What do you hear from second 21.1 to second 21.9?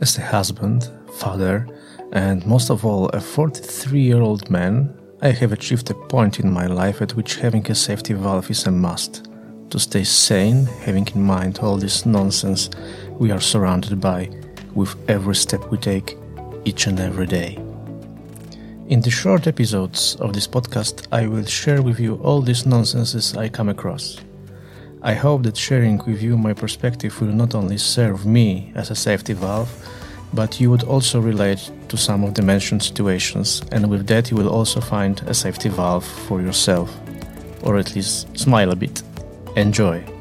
I will share